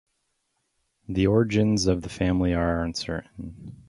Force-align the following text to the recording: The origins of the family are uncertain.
The 1.07 1.27
origins 1.27 1.85
of 1.85 2.01
the 2.01 2.09
family 2.09 2.55
are 2.55 2.83
uncertain. 2.83 3.75